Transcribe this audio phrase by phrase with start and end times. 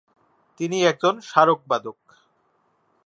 [0.59, 1.99] তিনি একজন সরোদ-বাদক।